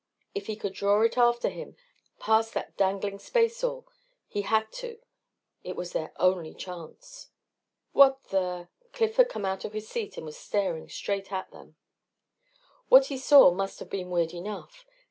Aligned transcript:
If 0.33 0.47
he 0.47 0.55
could 0.55 0.73
draw 0.73 0.99
it 1.03 1.15
after 1.15 1.47
him, 1.47 1.75
past 2.19 2.55
that 2.55 2.75
dangling 2.75 3.19
spaceall.... 3.19 3.85
He 4.27 4.41
had 4.41 4.71
to 4.81 4.97
it 5.63 5.75
was 5.75 5.93
their 5.93 6.11
only 6.15 6.55
chance. 6.55 7.29
"What 7.91 8.19
the...." 8.31 8.69
Cliff 8.93 9.17
had 9.17 9.29
come 9.29 9.45
out 9.45 9.63
of 9.63 9.73
his 9.73 9.87
seat 9.87 10.17
and 10.17 10.25
was 10.25 10.37
staring 10.37 10.89
at 11.29 11.51
them. 11.51 11.75
What 12.89 13.05
he 13.05 13.17
saw 13.19 13.51
must 13.51 13.77
have 13.77 13.91
been 13.91 14.09
weird 14.09 14.33
enough. 14.33 14.87